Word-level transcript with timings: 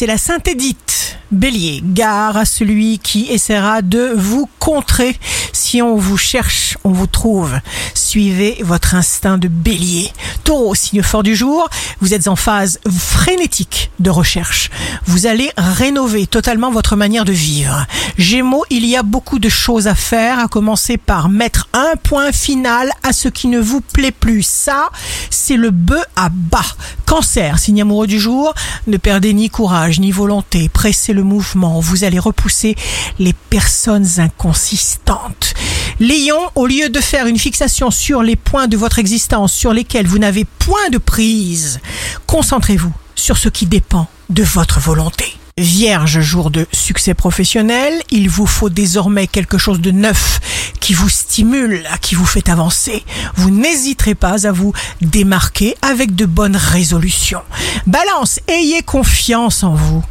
c'est 0.00 0.06
la 0.06 0.16
Sainte 0.16 0.48
Édite. 0.48 1.18
Bélier, 1.30 1.82
gare 1.84 2.38
à 2.38 2.46
celui 2.46 2.98
qui 2.98 3.26
essaiera 3.30 3.82
de 3.82 4.14
vous 4.16 4.48
contrer. 4.58 5.14
Si 5.52 5.82
on 5.82 5.96
vous 5.96 6.16
cherche, 6.16 6.78
on 6.84 6.90
vous 6.90 7.06
trouve. 7.06 7.60
Suivez 7.92 8.56
votre 8.62 8.94
instinct 8.94 9.36
de 9.36 9.46
bélier. 9.46 10.10
Taureau, 10.42 10.74
signe 10.74 11.02
fort 11.02 11.22
du 11.22 11.36
jour, 11.36 11.68
vous 12.00 12.14
êtes 12.14 12.28
en 12.28 12.36
phase 12.36 12.80
frénétique 12.90 13.90
de 13.98 14.08
recherche. 14.08 14.70
Vous 15.06 15.26
allez 15.26 15.50
rénover 15.56 16.26
totalement 16.26 16.70
votre 16.70 16.96
manière 16.96 17.24
de 17.24 17.32
vivre. 17.32 17.86
Gémeaux, 18.18 18.64
il 18.70 18.86
y 18.86 18.96
a 18.96 19.02
beaucoup 19.02 19.38
de 19.38 19.48
choses 19.48 19.88
à 19.88 19.94
faire, 19.94 20.38
à 20.38 20.48
commencer 20.48 20.96
par 20.96 21.28
mettre 21.28 21.68
un 21.72 21.96
point 22.02 22.32
final 22.32 22.90
à 23.02 23.12
ce 23.12 23.28
qui 23.28 23.48
ne 23.48 23.58
vous 23.58 23.80
plaît 23.80 24.12
plus. 24.12 24.46
Ça, 24.46 24.90
c'est 25.30 25.56
le 25.56 25.70
bœuf 25.70 26.04
à 26.16 26.28
bas. 26.30 26.64
Cancer, 27.06 27.58
signe 27.58 27.82
amoureux 27.82 28.06
du 28.06 28.20
jour, 28.20 28.54
ne 28.86 28.96
perdez 28.96 29.32
ni 29.32 29.50
courage 29.50 30.00
ni 30.00 30.12
volonté, 30.12 30.68
pressez 30.68 31.12
le 31.12 31.22
mouvement, 31.22 31.80
vous 31.80 32.04
allez 32.04 32.18
repousser 32.18 32.76
les 33.18 33.32
personnes 33.32 34.06
inconsistantes. 34.18 35.54
Lion, 35.98 36.38
au 36.54 36.66
lieu 36.66 36.88
de 36.88 37.00
faire 37.00 37.26
une 37.26 37.38
fixation 37.38 37.90
sur 37.90 38.22
les 38.22 38.36
points 38.36 38.68
de 38.68 38.76
votre 38.76 38.98
existence 38.98 39.52
sur 39.52 39.72
lesquels 39.72 40.06
vous 40.06 40.18
n'avez 40.18 40.44
point 40.44 40.88
de 40.90 40.98
prise, 40.98 41.80
concentrez-vous 42.26 42.92
sur 43.20 43.36
ce 43.36 43.48
qui 43.48 43.66
dépend 43.66 44.08
de 44.30 44.42
votre 44.42 44.80
volonté. 44.80 45.36
Vierge, 45.58 46.20
jour 46.20 46.50
de 46.50 46.66
succès 46.72 47.12
professionnel, 47.12 47.92
il 48.10 48.30
vous 48.30 48.46
faut 48.46 48.70
désormais 48.70 49.26
quelque 49.26 49.58
chose 49.58 49.80
de 49.80 49.90
neuf 49.90 50.40
qui 50.80 50.94
vous 50.94 51.10
stimule, 51.10 51.86
qui 52.00 52.14
vous 52.14 52.24
fait 52.24 52.48
avancer. 52.48 53.04
Vous 53.36 53.50
n'hésiterez 53.50 54.14
pas 54.14 54.46
à 54.46 54.52
vous 54.52 54.72
démarquer 55.02 55.74
avec 55.82 56.14
de 56.14 56.24
bonnes 56.24 56.56
résolutions. 56.56 57.42
Balance, 57.86 58.40
ayez 58.48 58.82
confiance 58.82 59.62
en 59.64 59.74
vous. 59.74 60.02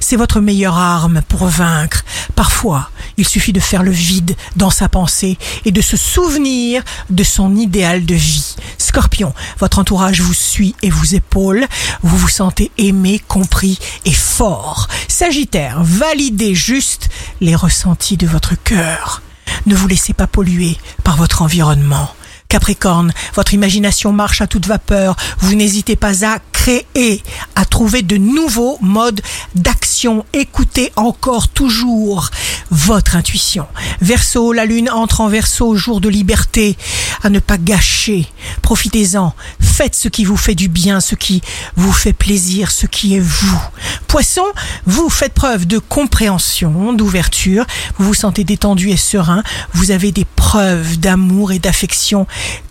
C'est 0.00 0.16
votre 0.16 0.40
meilleure 0.40 0.76
arme 0.76 1.22
pour 1.26 1.46
vaincre. 1.46 2.04
Parfois, 2.34 2.90
il 3.16 3.26
suffit 3.26 3.52
de 3.52 3.60
faire 3.60 3.82
le 3.82 3.90
vide 3.90 4.36
dans 4.56 4.70
sa 4.70 4.88
pensée 4.88 5.38
et 5.64 5.72
de 5.72 5.80
se 5.80 5.96
souvenir 5.96 6.82
de 7.10 7.22
son 7.24 7.56
idéal 7.56 8.04
de 8.04 8.14
vie. 8.14 8.56
Scorpion, 8.88 9.34
votre 9.58 9.80
entourage 9.80 10.22
vous 10.22 10.32
suit 10.32 10.74
et 10.80 10.88
vous 10.88 11.14
épaule. 11.14 11.66
Vous 12.02 12.16
vous 12.16 12.28
sentez 12.28 12.70
aimé, 12.78 13.20
compris 13.28 13.78
et 14.06 14.14
fort. 14.14 14.88
Sagittaire, 15.08 15.82
validez 15.82 16.54
juste 16.54 17.10
les 17.42 17.54
ressentis 17.54 18.16
de 18.16 18.26
votre 18.26 18.54
cœur. 18.54 19.20
Ne 19.66 19.74
vous 19.74 19.88
laissez 19.88 20.14
pas 20.14 20.26
polluer 20.26 20.78
par 21.04 21.18
votre 21.18 21.42
environnement. 21.42 22.08
Capricorne, 22.48 23.12
votre 23.34 23.52
imagination 23.52 24.10
marche 24.10 24.40
à 24.40 24.46
toute 24.46 24.66
vapeur. 24.66 25.16
Vous 25.40 25.54
n'hésitez 25.54 25.96
pas 25.96 26.24
à 26.24 26.38
créer, 26.52 27.22
à 27.56 27.66
trouver 27.66 28.00
de 28.00 28.16
nouveaux 28.16 28.78
modes 28.80 29.20
d'action. 29.54 30.24
Écoutez 30.32 30.92
encore 30.96 31.48
toujours 31.48 32.30
votre 32.70 33.16
intuition. 33.16 33.66
Verseau, 34.00 34.52
la 34.52 34.64
lune 34.64 34.90
entre 34.90 35.20
en 35.20 35.28
verseau, 35.28 35.74
jour 35.76 36.00
de 36.00 36.08
liberté, 36.08 36.76
à 37.22 37.30
ne 37.30 37.38
pas 37.38 37.58
gâcher. 37.58 38.26
Profitez-en. 38.62 39.34
Faites 39.60 39.94
ce 39.94 40.08
qui 40.08 40.24
vous 40.24 40.36
fait 40.36 40.54
du 40.54 40.68
bien, 40.68 41.00
ce 41.00 41.14
qui 41.14 41.40
vous 41.76 41.92
fait 41.92 42.12
plaisir, 42.12 42.70
ce 42.70 42.86
qui 42.86 43.14
est 43.14 43.20
vous. 43.20 43.60
Poisson, 44.06 44.44
vous 44.86 45.08
faites 45.08 45.34
preuve 45.34 45.66
de 45.66 45.78
compréhension, 45.78 46.92
d'ouverture. 46.92 47.64
Vous 47.98 48.06
vous 48.06 48.14
sentez 48.14 48.44
détendu 48.44 48.90
et 48.90 48.96
serein. 48.96 49.42
Vous 49.72 49.90
avez 49.90 50.12
des 50.12 50.24
preuves 50.24 50.98
d'amour 50.98 51.52
et 51.52 51.58
d'affection 51.58 52.26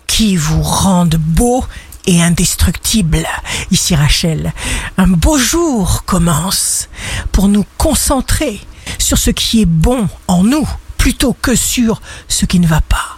qui 0.06 0.36
vous 0.36 0.62
rendent 0.62 1.16
beau 1.16 1.64
et 2.06 2.22
indestructible. 2.22 3.26
Ici 3.70 3.94
Rachel, 3.94 4.52
un 4.96 5.06
beau 5.06 5.38
jour 5.38 6.04
commence 6.06 6.88
pour 7.32 7.48
nous 7.48 7.64
concentrer 7.76 8.60
sur 9.08 9.16
ce 9.16 9.30
qui 9.30 9.62
est 9.62 9.64
bon 9.64 10.06
en 10.26 10.44
nous 10.44 10.68
plutôt 10.98 11.32
que 11.32 11.56
sur 11.56 12.02
ce 12.28 12.44
qui 12.44 12.60
ne 12.60 12.66
va 12.66 12.82
pas. 12.82 13.17